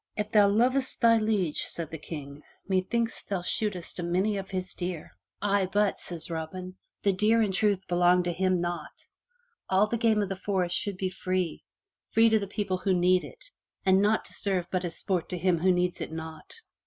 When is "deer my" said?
4.73-5.47